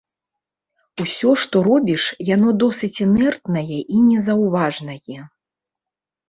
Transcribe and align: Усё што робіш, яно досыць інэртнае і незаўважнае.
Усё 1.03 1.33
што 1.43 1.55
робіш, 1.67 2.03
яно 2.29 2.49
досыць 2.63 3.01
інэртнае 3.05 3.77
і 3.81 3.97
незаўважнае. 4.09 5.21